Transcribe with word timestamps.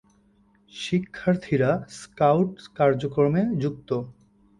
শিক্ষার্থীরা 0.71 1.71
স্কাউট 1.99 2.51
কার্যক্রমে 2.77 3.41
যুক্ত। 3.61 3.89